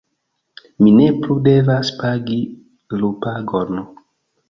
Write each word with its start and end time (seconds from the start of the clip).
mi 0.81 0.91
ne 0.95 1.07
plu 1.19 1.37
devas 1.49 1.87
pagi 2.01 2.41
lupagon. 2.99 3.73